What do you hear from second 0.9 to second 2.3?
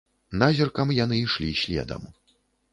яны ішлі следам.